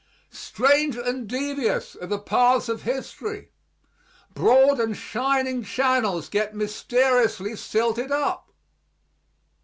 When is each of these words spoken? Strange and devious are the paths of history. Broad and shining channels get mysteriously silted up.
Strange 0.33 0.97
and 0.97 1.27
devious 1.27 1.95
are 1.95 2.07
the 2.07 2.17
paths 2.17 2.67
of 2.67 2.81
history. 2.81 3.51
Broad 4.33 4.79
and 4.79 4.97
shining 4.97 5.63
channels 5.63 6.27
get 6.27 6.55
mysteriously 6.55 7.55
silted 7.55 8.11
up. 8.11 8.51